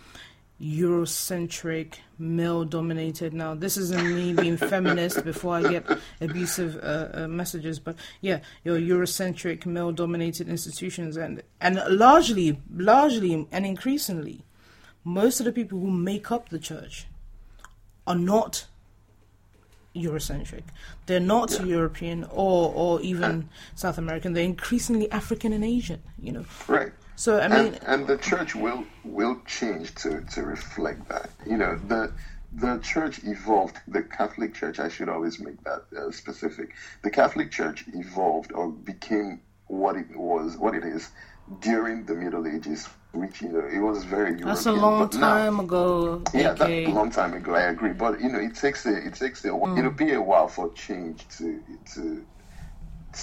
[0.62, 3.34] Eurocentric, male-dominated.
[3.34, 5.86] Now, this isn't me being feminist before I get
[6.20, 13.66] abusive uh, uh, messages, but yeah, your Eurocentric, male-dominated institutions, and and largely, largely, and
[13.66, 14.44] increasingly,
[15.06, 17.08] most of the people who make up the church
[18.06, 18.66] are not
[20.00, 20.64] Eurocentric.
[21.06, 21.64] They're not Yeah.
[21.78, 24.34] European or or even South American.
[24.34, 26.02] They're increasingly African and Asian.
[26.22, 26.46] You know.
[26.68, 26.92] Right.
[27.16, 31.30] So I mean, and, and the church will will change to, to reflect that.
[31.46, 32.14] You know, the
[32.54, 33.78] the church evolved.
[33.88, 36.74] The Catholic Church, I should always make that uh, specific.
[37.04, 41.10] The Catholic Church evolved or became what it was, what it is
[41.62, 44.48] during the Middle Ages, which you know it was very European.
[44.50, 46.22] that's a long but now- time ago.
[46.34, 46.58] yeah, AK.
[46.60, 47.56] that's a long time ago.
[47.56, 49.78] I agree, but you know, it takes a, it takes a, Mm.
[49.80, 51.62] it'll be a while for change to
[51.94, 52.24] to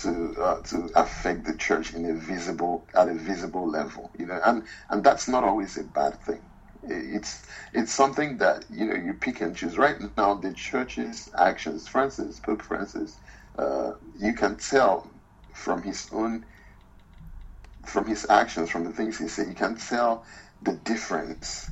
[0.02, 4.10] to uh, to affect the church in a visible at a visible level.
[4.18, 6.40] You know, and and that's not always a bad thing.
[6.88, 9.78] It's it's something that you know you pick and choose.
[9.78, 13.16] Right now, the church's actions, Francis, Pope Francis,
[13.58, 15.08] uh, you can tell
[15.52, 16.44] from his own
[17.86, 20.24] from his actions, from the things he said, you can tell
[20.62, 21.70] the difference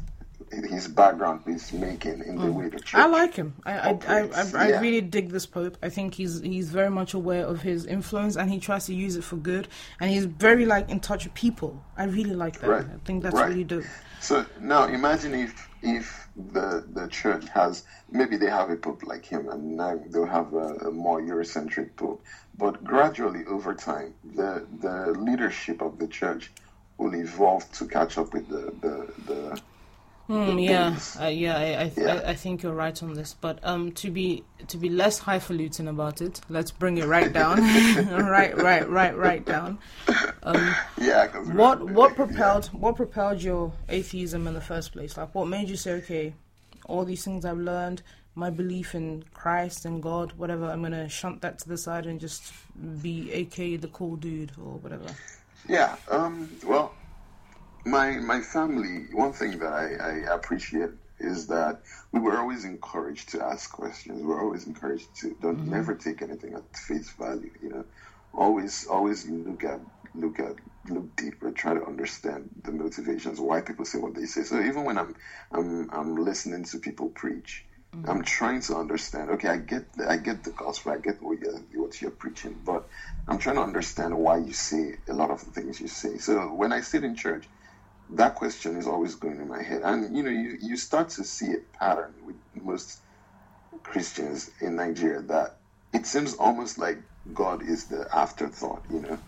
[0.62, 3.00] his background is making in the way the church.
[3.00, 3.04] Mm.
[3.04, 3.54] I like him.
[3.64, 4.80] I I, I, I, I yeah.
[4.80, 5.76] really dig this Pope.
[5.82, 9.16] I think he's he's very much aware of his influence and he tries to use
[9.16, 9.68] it for good.
[10.00, 11.82] And he's very like in touch with people.
[11.96, 12.68] I really like that.
[12.68, 12.84] Right.
[12.86, 13.48] I think that's Right.
[13.48, 13.84] really dope.
[14.20, 19.24] So now imagine if if the the church has maybe they have a pope like
[19.24, 22.22] him and now they'll have a, a more Eurocentric pope,
[22.58, 26.50] but gradually over time the the leadership of the church
[26.98, 29.60] will evolve to catch up with the the, the
[30.26, 32.14] Hmm, yeah, uh, yeah, I, I, Yeah.
[32.24, 33.34] I, I think you're right on this.
[33.38, 37.60] But um, to be to be less highfalutin about it, let's bring it right down,
[38.10, 39.78] right, right, right, right down.
[40.98, 41.26] yeah.
[41.26, 45.16] 'cause we're- What what propelled what propelled your atheism in the first place?
[45.18, 46.32] Like, what made you say, okay,
[46.86, 48.02] all these things I've learned,
[48.34, 52.20] my belief in Christ and God, whatever, I'm gonna shunt that to the side and
[52.20, 52.52] just
[53.02, 55.06] be AK the cool dude or whatever.
[55.68, 55.96] Yeah.
[56.10, 56.94] Um, well,
[57.84, 59.06] my my family.
[59.12, 61.80] One thing that I, I appreciate is that
[62.12, 64.20] we were always encouraged to ask questions.
[64.20, 67.50] We were always encouraged to don't never take anything at face value.
[67.62, 67.84] You know,
[68.32, 69.80] always always look at
[70.14, 70.56] look at
[70.88, 71.50] look deeper.
[71.52, 74.42] Try to understand the motivations why people say what they say.
[74.42, 75.14] So even when I'm
[75.52, 77.64] I'm I'm listening to people preach.
[77.94, 78.10] Mm-hmm.
[78.10, 79.30] I'm trying to understand.
[79.32, 80.92] Okay, I get the, I get the gospel.
[80.92, 82.88] I get what you're what you're preaching, but
[83.28, 86.18] I'm trying to understand why you say a lot of the things you say.
[86.18, 87.48] So when I sit in church,
[88.10, 91.24] that question is always going in my head, and you know, you you start to
[91.24, 93.00] see a pattern with most
[93.84, 95.60] Christians in Nigeria that
[95.92, 96.98] it seems almost like
[97.32, 99.18] God is the afterthought, you know.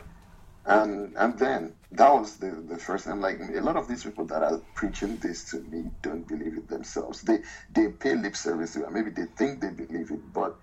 [0.66, 3.20] And and then that was the the first time.
[3.20, 6.68] Like a lot of these people that are preaching this to me don't believe it
[6.68, 7.22] themselves.
[7.22, 8.92] They they pay lip service to it.
[8.92, 10.56] Maybe they think they believe it, but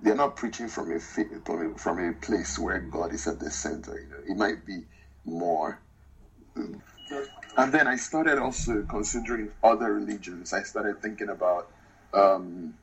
[0.00, 3.50] they're not preaching from a from a, from a place where God is at the
[3.50, 3.98] center.
[3.98, 4.84] You know, it might be
[5.24, 5.80] more.
[7.56, 10.52] And then I started also considering other religions.
[10.52, 11.68] I started thinking about.
[12.12, 12.74] Um,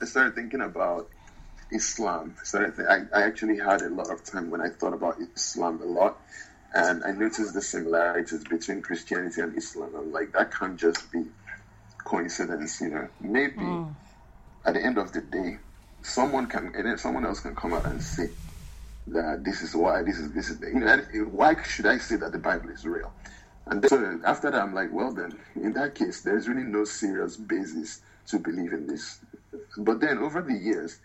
[0.00, 1.08] I started thinking about
[1.72, 2.36] Islam.
[2.50, 5.86] Th- I, I actually had a lot of time when I thought about Islam a
[5.86, 6.18] lot,
[6.74, 9.94] and I noticed the similarities between Christianity and Islam.
[9.96, 11.24] I'm like, that can't just be
[11.98, 13.08] coincidence, you know.
[13.20, 13.84] Maybe hmm.
[14.64, 15.58] at the end of the day,
[16.02, 18.30] someone can, and then someone else can come out and say
[19.08, 20.96] that this is why this is this is you know
[21.30, 23.12] why should I say that the Bible is real?
[23.66, 26.84] And then, so after that, I'm like, well then, in that case, there's really no
[26.84, 29.20] serious basis to believe in this.
[29.76, 30.98] But then over the years,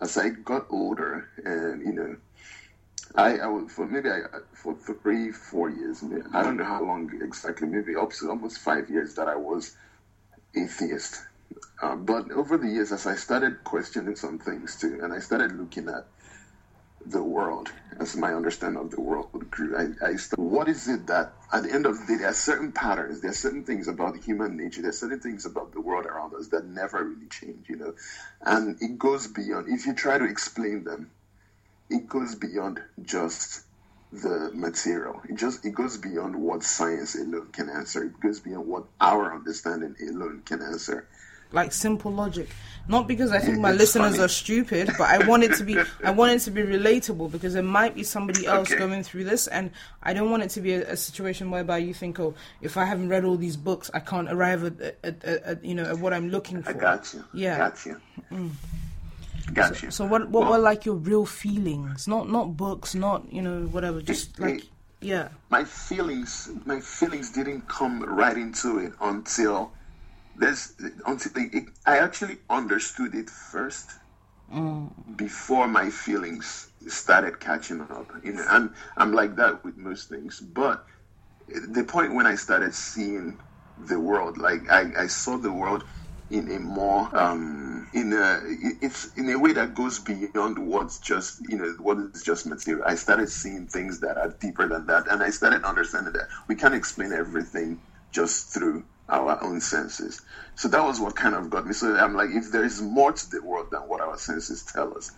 [0.00, 2.16] as I got older, and you know,
[3.14, 4.20] I, I was for maybe I,
[4.54, 8.88] for three, four years, maybe- I don't know how long exactly, maybe up almost five
[8.90, 9.76] years that I was
[10.56, 11.22] atheist.
[11.82, 15.52] Uh, but over the years, as I started questioning some things too, and I started
[15.58, 16.06] looking at
[17.04, 17.70] the world,
[18.00, 21.64] as my understanding of the world grew, I, I st- what is it that at
[21.64, 24.56] the end of the day, there are certain patterns, there are certain things about human
[24.56, 27.76] nature, there are certain things about the world around us that never really change, you
[27.76, 27.94] know,
[28.42, 29.68] and it goes beyond.
[29.68, 31.10] If you try to explain them,
[31.92, 33.64] it goes beyond just
[34.12, 35.20] the material.
[35.28, 38.04] It just it goes beyond what science alone can answer.
[38.04, 41.06] It goes beyond what our understanding alone can answer.
[41.54, 42.48] like simple logic.
[42.88, 44.24] Not because I think It- my listeners funny.
[44.24, 47.52] are stupid, but I want it to be I want it to be relatable because
[47.52, 48.78] there might be somebody else Okay.
[48.78, 49.70] going through this, and
[50.02, 52.84] I don't want it to be a, a situation whereby you think, oh, if I
[52.86, 55.98] haven't read all these books, I can't arrive at, at, at, at you know at
[55.98, 56.70] what I'm looking for.
[56.70, 57.22] I got you.
[57.34, 57.58] Yeah.
[57.58, 57.96] Got you.
[58.30, 58.40] Got
[59.56, 59.90] you.
[59.90, 62.08] So what what Well, were like your real feelings?
[62.08, 64.00] Not not books, not you know whatever.
[64.02, 64.68] Just It- like it-
[65.00, 65.28] yeah.
[65.50, 69.72] my feelings my feelings didn't come right into it until
[70.36, 70.72] there's
[71.06, 73.90] until it, I actually understood it first
[74.52, 74.90] mm.
[75.16, 78.10] before my feelings started catching up.
[78.24, 80.40] You know, and I'm like that with most things.
[80.40, 80.84] But
[81.48, 83.38] the point when I started seeing
[83.76, 85.84] the world, like I, I saw the world
[86.32, 88.40] in a more um, in a
[88.80, 92.84] it's in a way that goes beyond what's just you know what is just material.
[92.86, 96.54] I started seeing things that are deeper than that, and I started understanding that we
[96.56, 100.22] can't explain everything just through our own senses.
[100.56, 101.74] So that was what kind of got me.
[101.74, 104.96] So I'm like, if there is more to the world than what our senses tell
[104.96, 105.10] us,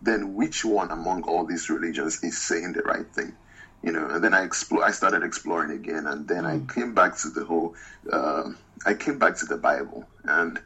[0.00, 3.36] then which one among all these religions is saying the right thing?
[3.84, 4.84] You know, and then I explore.
[4.84, 6.70] I started exploring again, and then mm.
[6.70, 7.74] I came back to the whole.
[8.10, 8.50] Uh,
[8.86, 10.60] I came back to the Bible, and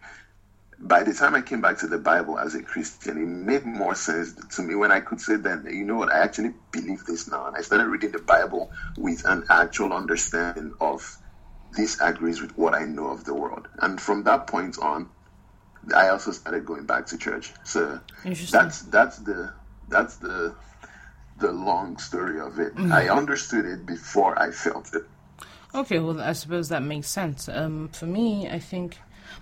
[0.80, 3.94] by the time I came back to the Bible as a Christian, it made more
[3.94, 7.28] sense to me when I could say then, you know what, I actually believe this
[7.28, 7.46] now.
[7.46, 11.18] And I started reading the Bible with an actual understanding of
[11.76, 13.66] this agrees with what I know of the world.
[13.82, 15.08] And from that point on,
[15.94, 17.52] I also started going back to church.
[17.64, 19.52] So that's that's the
[19.88, 20.54] that's the
[21.38, 22.74] the long story of it.
[22.74, 22.92] Mm-hmm.
[22.92, 25.04] I understood it before I felt it.
[25.74, 27.48] Okay, well, I suppose that makes sense.
[27.48, 28.98] Um, for me, I think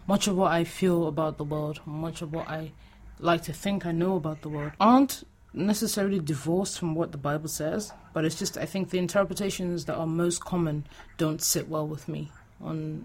[0.06, 2.72] much of what I feel about the world, much of what I
[3.18, 7.48] like to think I know about the world, aren't necessarily divorced from what the Bible
[7.48, 10.84] says, but it's just I think the interpretations that are most common
[11.16, 12.30] don't sit well with me
[12.62, 13.04] on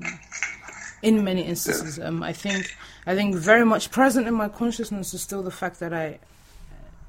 [1.02, 2.00] in many instances.
[2.00, 2.76] Um, I think
[3.06, 6.20] I think very much present in my consciousness is still the fact that I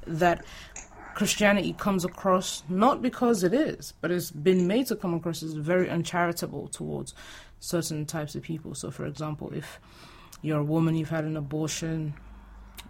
[0.06, 0.44] that
[1.14, 5.54] Christianity comes across not because it is, but it's been made to come across as
[5.54, 7.14] very uncharitable towards
[7.60, 8.74] certain types of people.
[8.74, 9.78] So, for example, if
[10.42, 12.14] you're a woman, you've had an abortion,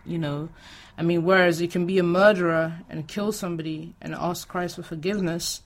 [0.05, 0.49] you know,
[0.97, 4.83] I mean, whereas you can be a murderer and kill somebody and ask Christ for
[4.83, 5.63] forgiveness,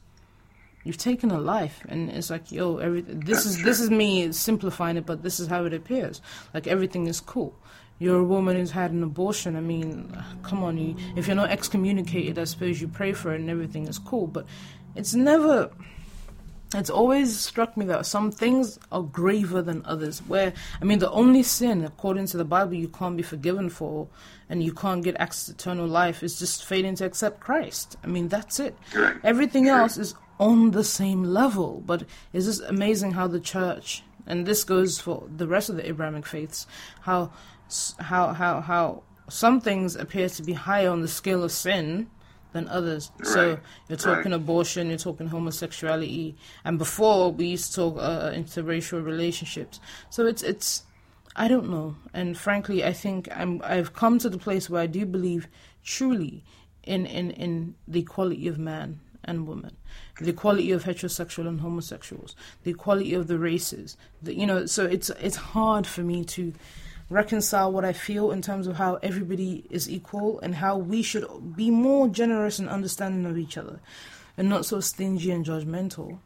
[0.84, 4.96] you've taken a life, and it's like, yo, every this is this is me simplifying
[4.96, 6.22] it, but this is how it appears.
[6.54, 7.58] Like everything is cool.
[7.98, 9.56] You're a woman who's had an abortion.
[9.56, 10.96] I mean, come on, you.
[11.16, 14.26] If you're not excommunicated, I suppose you pray for it and everything is cool.
[14.26, 14.46] But
[14.94, 15.70] it's never
[16.74, 20.18] it's always struck me that some things are graver than others.
[20.26, 24.08] Where, I mean, the only sin, according to the Bible, you can't be forgiven for
[24.50, 27.96] and you can't get access to eternal life is just failing to accept Christ.
[28.02, 28.76] I mean, that's it.
[29.22, 31.82] Everything else is on the same level.
[31.86, 35.88] But it's just amazing how the church, and this goes for the rest of the
[35.88, 36.66] Abrahamic faiths,
[37.02, 37.30] how,
[37.98, 42.08] how, how, how some things appear to be higher on the scale of sin
[42.52, 43.12] than others.
[43.18, 43.28] Right.
[43.28, 44.40] So you're talking right.
[44.40, 49.80] abortion, you're talking homosexuality, and before we used to talk uh, uh, interracial relationships.
[50.10, 50.84] So it's it's
[51.36, 54.86] I don't know, and frankly, I think I'm I've come to the place where I
[54.86, 55.48] do believe
[55.84, 56.44] truly
[56.82, 59.76] in in in the equality of man and woman,
[60.20, 63.96] the equality of heterosexual and homosexuals, the equality of the races.
[64.22, 66.52] The, you know, so it's it's hard for me to
[67.08, 71.56] reconcile what I feel in terms of how everybody is equal and how we should
[71.56, 73.80] be more generous and understanding of each other
[74.36, 76.18] and not so stingy and judgmental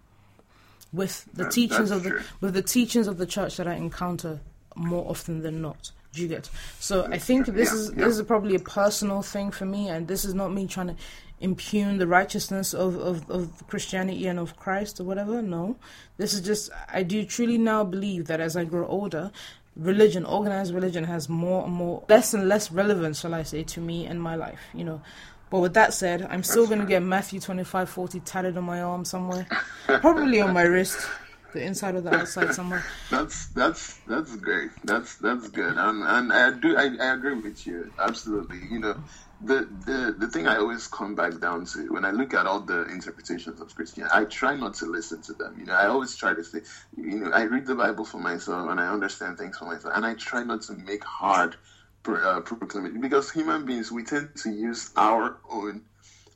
[0.92, 2.22] with the that, teachings of the true.
[2.40, 4.40] with the teachings of the church that I encounter
[4.74, 5.92] more often than not.
[6.12, 6.50] Do you get?
[6.80, 8.04] So I think this yeah, is yeah.
[8.04, 10.96] this is probably a personal thing for me, and this is not me trying to
[11.40, 15.40] impugn the righteousness of, of, of Christianity and of Christ or whatever.
[15.40, 15.76] No,
[16.16, 19.30] this is just I do truly now believe that as I grow older,
[19.76, 23.80] religion, organized religion, has more and more, less and less relevance, shall I say, to
[23.80, 25.00] me and my life, you know.
[25.50, 28.82] But with that said, I'm still going to get Matthew 25 40 tatted on my
[28.82, 29.46] arm somewhere,
[29.86, 31.06] probably on my wrist.
[31.52, 32.84] The inside or the outside somewhere.
[33.10, 34.70] That's that's that's great.
[34.84, 35.76] That's that's good.
[35.76, 38.60] And and I do I, I agree with you absolutely.
[38.70, 38.96] You know,
[39.40, 42.60] the, the the thing I always come back down to when I look at all
[42.60, 45.56] the interpretations of Christianity, I try not to listen to them.
[45.58, 46.60] You know, I always try to say,
[46.96, 50.06] you know, I read the Bible for myself and I understand things for myself, and
[50.06, 51.56] I try not to make hard
[52.06, 55.82] uh, proclamation because human beings we tend to use our own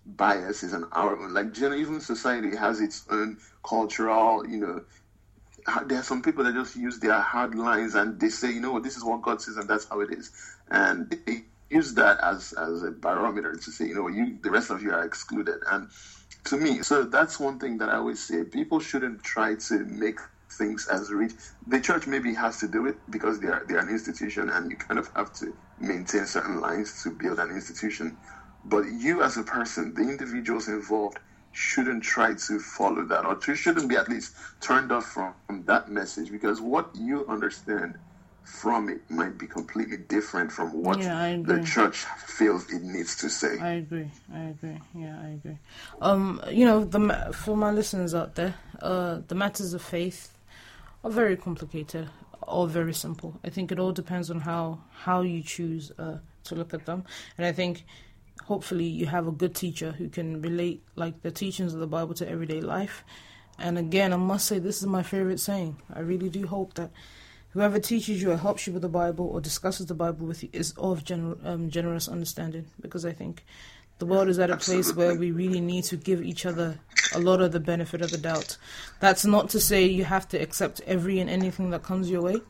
[0.07, 4.83] biases and our own like even society has its own cultural, you know.
[5.87, 8.81] There are some people that just use their hard lines and they say, you know
[8.81, 10.31] this is what God says and that's how it is.
[10.70, 14.70] And they use that as as a barometer to say, you know, you the rest
[14.70, 15.61] of you are excluded.
[15.70, 15.88] And
[16.44, 20.18] to me, so that's one thing that I always say: people shouldn't try to make
[20.59, 21.33] things as rich.
[21.66, 24.70] The church maybe has to do it because they are they are an institution, and
[24.70, 28.18] you kind of have to maintain certain lines to build an institution.
[28.64, 31.18] But you, as a person, the individuals involved
[31.55, 35.64] shouldn't try to follow that, or to shouldn't be at least turned off from, from
[35.64, 37.98] that message because what you understand
[38.44, 43.30] from it might be completely different from what yeah, the church feels it needs to
[43.30, 43.59] say.
[43.59, 44.11] I agree.
[44.32, 44.78] I agree.
[44.94, 45.59] Yeah, I agree.
[46.00, 50.36] Um, you know, the for my listeners out there, uh, the matters of faith
[51.02, 52.09] are very complicated
[52.42, 53.40] or very simple.
[53.42, 57.05] I think it all depends on how how you choose uh, to look at them,
[57.38, 57.84] and I think
[58.45, 62.14] hopefully you have a good teacher who can relate like the teachings of the Bible
[62.14, 63.05] to everyday life.
[63.59, 65.76] And again, I must say this is my favorite saying.
[65.92, 66.90] I really do hope that
[67.55, 70.49] Whoever teaches you or helps you with the Bible or discusses the Bible with you
[70.53, 73.45] is of gener- um, generous understanding because I think
[74.01, 76.80] the world is at a place where we really need to give each other
[77.14, 78.57] a lot of the benefit of the doubt.
[78.99, 82.40] That's not to say you have to accept every and anything that comes your way,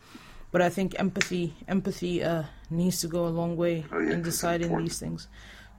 [0.51, 4.23] but I think empathy empathy uh, needs to go a long way Oh, yeah, in
[4.23, 5.29] deciding these things.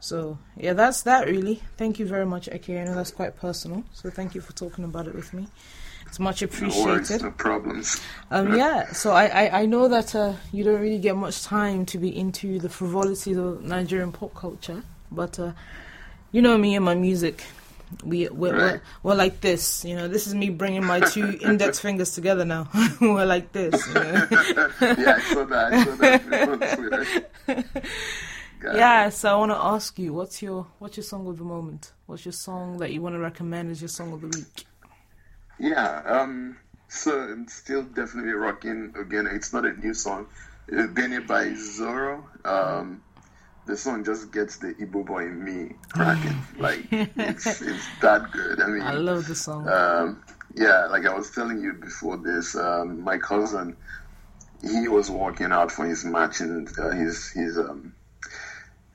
[0.06, 1.64] So yeah, that's that really.
[1.78, 2.70] Thank you very much, Eke.
[2.70, 5.48] I know that's quite personal, so thank you for talking about it with me.
[6.06, 7.24] It's much No worries, appreciated.
[7.24, 8.00] no problems.
[8.30, 11.88] Um, yeah, so I, I, I know that uh, you don't really get much time
[11.88, 15.54] to be into the frivolities of Nigerian pop culture, but uh,
[16.32, 17.44] you know me and my music.
[18.04, 20.08] We we're, we're, we're like this, you know.
[20.08, 22.70] This is me bringing my two index fingers together now.
[23.02, 24.28] we're like this, you know.
[24.32, 25.74] yeah, I saw that.
[25.74, 27.86] I saw that
[28.70, 29.10] on yeah.
[29.10, 31.92] So I want to ask you, what's your what's your song of the moment?
[32.06, 34.66] What's your song that you want to recommend as your song of the week?
[35.60, 36.58] Yeah, um,
[36.90, 39.28] so I'm still definitely rocking again.
[39.28, 40.28] It's not a new song.
[40.68, 42.28] Benny by Zoro.
[42.44, 43.02] Um,
[43.66, 46.38] the song just gets the Igbo boy in me cracking.
[46.60, 48.62] like it's it's that good.
[48.62, 49.68] I mean, I love the song.
[49.68, 50.24] um,
[50.56, 53.76] yeah, like I was telling you before this, um, my cousin,
[54.62, 57.94] he was walking out for his matching, uh, his his um,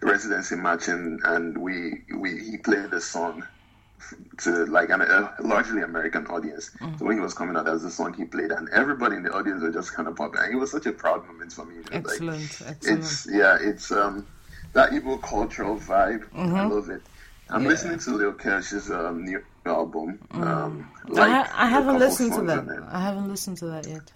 [0.03, 3.45] residency matching, and we we he played the song
[4.39, 6.71] to like an, a largely American audience.
[6.99, 9.23] So when he was coming out, that was the song he played, and everybody in
[9.23, 10.41] the audience were just kind of popping.
[10.43, 11.75] And it was such a proud moment for me.
[11.77, 12.99] you know, like, excellent, excellent.
[13.01, 14.27] it's yeah, it's um
[14.73, 16.25] that Igbo cultural vibe.
[16.35, 17.03] I love it.
[17.49, 17.63] I'm Mm-hmm.
[17.65, 17.69] Yeah.
[17.73, 20.21] listening to Lil Kesh's um, new album.
[20.31, 22.85] Um, I, like ha- I a haven't listened to that.
[22.93, 24.13] I haven't listened to that yet.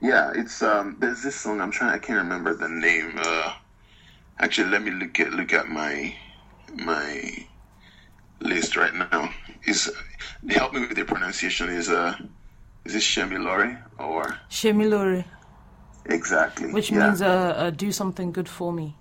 [0.00, 0.96] Yeah, it's um.
[1.00, 1.60] There's this song.
[1.60, 1.92] I'm trying.
[1.94, 3.18] I can't remember the name.
[3.18, 3.54] Uh,
[4.38, 6.14] actually, let me look at look at my
[6.74, 7.46] my
[8.40, 9.30] list right now.
[9.66, 9.90] Is
[10.50, 11.68] help me with the pronunciation.
[11.68, 12.16] Is uh,
[12.84, 15.24] is this Shemi Lori or Shemilori,
[16.06, 16.72] exactly?
[16.72, 17.06] which yeah.
[17.06, 18.96] means uh, uh, do something good for me.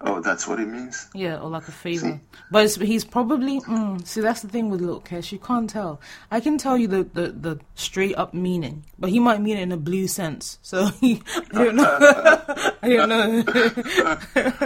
[0.00, 1.08] Oh, that's what it means.
[1.14, 2.06] Yeah, or like a favor.
[2.06, 2.20] See?
[2.50, 5.32] But it's, he's probably mm, see that's the thing with Lil Kesh.
[5.32, 6.00] You can't tell.
[6.30, 9.62] I can tell you the, the, the straight up meaning, but he might mean it
[9.62, 10.58] in a blue sense.
[10.62, 11.22] So he,
[11.54, 11.98] I don't know.
[12.82, 13.44] I don't know.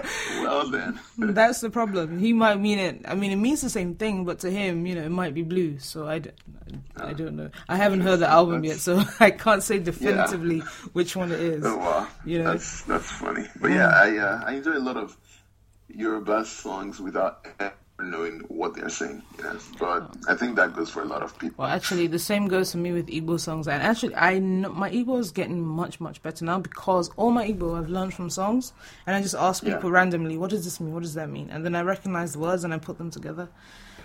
[0.41, 2.19] Well then, that's the problem.
[2.19, 3.03] He might mean it.
[3.07, 5.43] I mean, it means the same thing, but to him, you know, it might be
[5.43, 5.79] blue.
[5.79, 7.51] So I, don't know.
[7.69, 10.61] I haven't heard the album yet, so I can't say definitively
[10.93, 11.65] which one it is.
[11.65, 12.53] oh wow, You know.
[12.53, 13.47] that's that's funny.
[13.61, 15.17] But yeah, I uh, I enjoy a lot of
[15.95, 19.23] Yoruba songs without ever knowing what they're saying.
[19.39, 19.69] Yes?
[19.79, 20.11] But oh.
[20.29, 21.57] I think that goes for a lot of people.
[21.65, 23.69] Well, actually, the same goes for me with Igbo songs.
[23.69, 27.47] And actually, I know, my Igbo is getting much, much better now because all my
[27.47, 28.73] Igbo I've learned from songs.
[29.07, 29.75] And I just ask Yeah.
[29.75, 30.95] people randomly, what does this mean?
[30.95, 31.51] What does that mean?
[31.51, 33.49] And then I recognize the words and I put them together.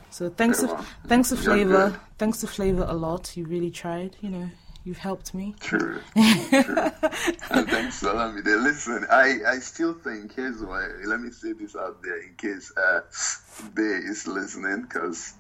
[0.10, 0.86] So thanks, Very to, well.
[1.08, 2.00] thanks to Flavour.
[2.18, 3.36] Thanks to Flavour a lot.
[3.36, 4.16] You really tried.
[4.22, 4.50] You know,
[4.86, 5.54] you've helped me.
[5.60, 6.00] True.
[6.16, 6.22] True.
[7.50, 8.46] and thanks, Salamide.
[8.64, 12.72] Listen, I, I still think, here's why, let me say this out there in case
[12.78, 13.02] uh,
[13.74, 15.34] Bay is listening, because,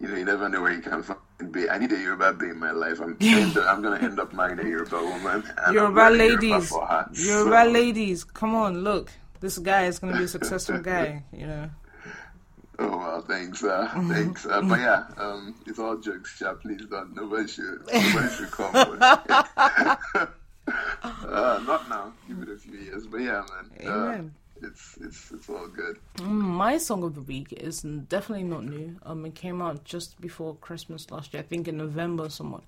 [0.00, 1.18] you know, you never know where you can find
[1.52, 1.68] Bay.
[1.70, 3.00] I need a Yoruba Bay in my life.
[3.00, 5.42] I'm, end I'm going to end up marrying a Yoruba woman.
[5.64, 6.68] And Yoruba Yoruba ladies.
[6.68, 7.08] for her.
[7.14, 9.10] Yoruba So- ladies, come on, look.
[9.40, 11.70] This guy is going to be a successful guy, you know.
[12.82, 14.46] Oh well, thanks, uh, thanks.
[14.46, 16.38] Uh, but yeah, um, it's all jokes.
[16.40, 17.14] Yeah, please don't.
[17.14, 17.80] Nobody should.
[17.92, 20.28] Nobody should come.
[21.02, 22.12] Uh, not now.
[22.28, 23.06] Give it a few years.
[23.06, 23.86] But yeah, man.
[23.88, 24.34] Uh, Amen.
[24.62, 25.98] it's it's it's all good.
[26.16, 28.96] Mm, My song of the week is definitely not new.
[29.04, 32.62] Um, it came out just before Christmas last year, I think in November somewhat.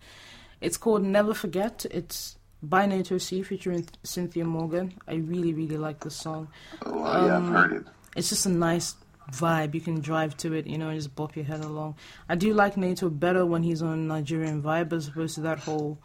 [0.61, 1.85] It's called Never Forget.
[1.91, 4.95] It's by Naeto C featuring Cynthia Morgan.
[5.07, 6.49] I really, really like this song.
[6.85, 7.85] Oh well, yeah, I've Um, heard it.
[8.17, 8.95] It's just a nice
[9.31, 9.75] vibe.
[9.75, 11.97] You can drive to it, you know, and just bop your head along.
[12.29, 15.99] I do like Naeto better when he's on Nigerian vibe as opposed to that whole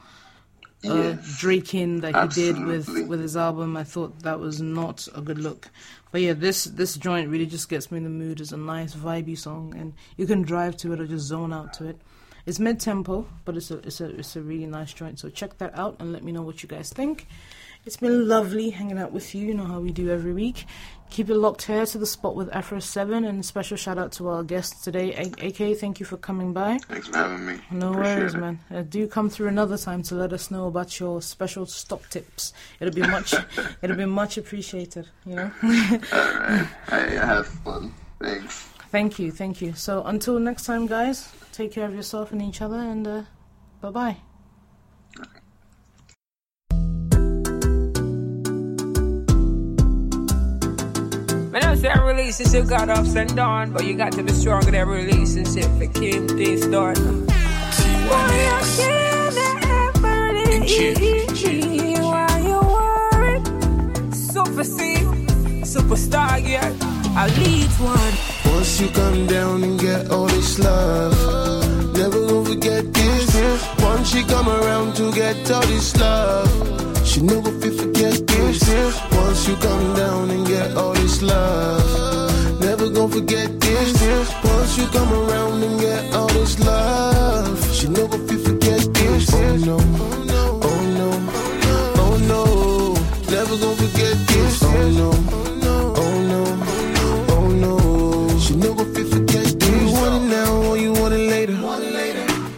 [0.86, 1.42] uh, Yes.
[2.02, 3.76] That he did with with his album.
[3.76, 5.70] I thought that was not a good look.
[6.12, 8.40] But yeah, this this joint really just gets me in the mood.
[8.40, 11.74] It's a nice vibey song, and you can drive to it or just zone out
[11.74, 12.00] to it.
[12.46, 15.20] It's mid tempo, but it's a it's a it's a really nice joint.
[15.20, 17.28] So check that out and let me know what you guys think.
[17.86, 19.48] It's been lovely hanging out with you.
[19.48, 20.66] You know how we do every week.
[21.10, 24.28] Keep it locked here to the spot with AfroVII, and a special shout out to
[24.28, 25.78] our guest today, A- AK.
[25.78, 26.78] Thank you for coming by.
[26.88, 27.60] Thanks for having me.
[27.72, 28.38] No Appreciate worries, it.
[28.40, 28.60] man.
[28.70, 32.54] Uh, do come through another time to let us know about your special stock tips.
[32.80, 33.34] It'll be much,
[33.82, 35.08] it'll be much appreciated.
[35.26, 35.52] You know.
[35.64, 36.70] All right.
[36.90, 37.94] I have fun.
[38.22, 38.68] Thanks.
[38.92, 39.74] thank you, thank you.
[39.74, 43.22] So until next time, guys, take care of yourself and each other, and uh,
[43.82, 44.18] bye
[51.78, 55.70] Cause that relationship got ups and downs, but you got to be stronger than relationship.
[55.80, 56.96] It came this done.
[57.28, 57.34] Boy,
[58.18, 60.34] I can't ever
[60.66, 62.00] leave.
[62.02, 63.46] Why you worried?
[64.12, 66.74] Super superstar, yeah,
[67.16, 68.56] I lead one.
[68.56, 71.14] Once you come down and get all this love,
[71.96, 73.36] never gonna forget this.
[73.78, 76.87] Once you come around to get all this love
[77.18, 78.62] she never fit forget this.
[79.12, 84.04] Once you come down and get all this love, never gonna forget this.
[84.44, 89.34] Once you come around and get all this love, she never fit forget this.
[89.34, 89.78] Oh no,
[90.70, 91.10] oh no,
[92.04, 92.94] oh no,
[93.36, 94.62] never gonna forget this.
[94.62, 95.10] Oh no,
[96.04, 96.42] oh no,
[97.34, 99.82] oh no, she never fit forget this.
[99.82, 101.58] You want it now or you want it later?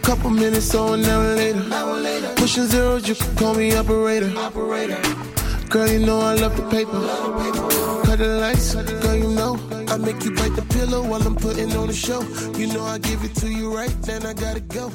[0.02, 2.09] Couple minutes on now later.
[2.50, 4.32] Pushing zeros, you can call me operator.
[5.70, 7.00] Girl, you know I love the paper.
[8.08, 9.60] Cut the lights, girl, you know.
[9.88, 12.24] I make you bite the pillow while I'm putting on the show.
[12.58, 14.90] You know I give it to you right, then I gotta go.